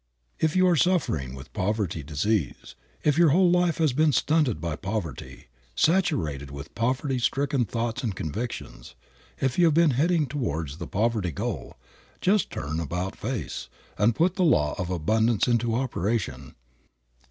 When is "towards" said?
10.25-10.79